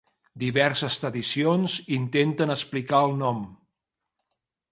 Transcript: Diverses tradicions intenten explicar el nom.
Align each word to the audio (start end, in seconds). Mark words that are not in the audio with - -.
Diverses 0.43 0.95
tradicions 1.01 1.75
intenten 1.97 2.55
explicar 2.55 3.03
el 3.09 3.13
nom. 3.19 3.45